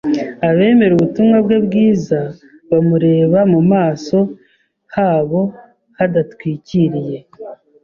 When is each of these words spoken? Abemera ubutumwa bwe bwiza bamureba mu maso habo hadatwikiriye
Abemera 0.49 0.91
ubutumwa 0.95 1.37
bwe 1.45 1.57
bwiza 1.65 2.19
bamureba 2.69 3.39
mu 3.53 3.61
maso 3.71 4.17
habo 4.95 5.41
hadatwikiriye 5.97 7.17